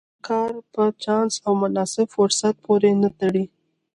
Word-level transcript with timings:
دا 0.03 0.05
کار 0.27 0.51
په 0.73 0.83
چانس 1.03 1.33
او 1.45 1.51
مناسب 1.63 2.05
فرصت 2.15 2.55
پورې 2.65 2.91
نه 3.01 3.09
تړي. 3.19 3.45